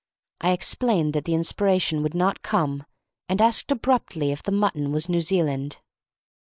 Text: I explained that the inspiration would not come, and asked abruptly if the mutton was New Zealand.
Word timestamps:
I 0.39 0.51
explained 0.53 1.13
that 1.13 1.25
the 1.25 1.35
inspiration 1.35 2.01
would 2.01 2.15
not 2.15 2.41
come, 2.41 2.85
and 3.29 3.39
asked 3.39 3.71
abruptly 3.71 4.31
if 4.31 4.41
the 4.41 4.51
mutton 4.51 4.91
was 4.91 5.07
New 5.07 5.19
Zealand. 5.21 5.79